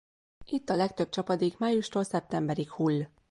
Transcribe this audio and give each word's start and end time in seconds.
Itt 0.45 0.69
a 0.69 0.75
legtöbb 0.75 1.09
csapadék 1.09 1.57
májustól 1.57 2.03
szeptemberig 2.03 2.69
hull. 2.71 3.03